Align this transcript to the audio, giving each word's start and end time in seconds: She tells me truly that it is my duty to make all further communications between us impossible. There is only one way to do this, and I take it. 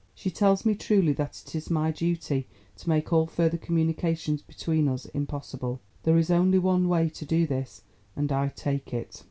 She 0.15 0.31
tells 0.31 0.65
me 0.65 0.73
truly 0.73 1.13
that 1.13 1.39
it 1.45 1.53
is 1.53 1.69
my 1.69 1.91
duty 1.91 2.47
to 2.77 2.89
make 2.89 3.13
all 3.13 3.27
further 3.27 3.59
communications 3.59 4.41
between 4.41 4.87
us 4.87 5.05
impossible. 5.05 5.79
There 6.01 6.17
is 6.17 6.31
only 6.31 6.57
one 6.57 6.89
way 6.89 7.07
to 7.09 7.23
do 7.23 7.45
this, 7.45 7.83
and 8.15 8.31
I 8.31 8.47
take 8.47 8.95
it. 8.95 9.19